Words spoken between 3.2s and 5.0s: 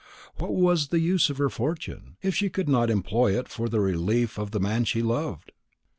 it for the relief of the man